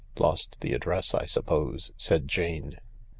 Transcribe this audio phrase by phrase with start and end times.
[0.17, 2.79] "Lost the address, I suppose," said Jane.